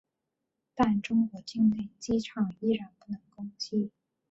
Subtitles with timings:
[0.73, 3.91] 但中国境内机场依然不能攻击。